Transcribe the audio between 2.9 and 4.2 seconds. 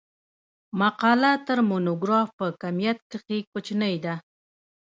کښي کوچنۍ ده.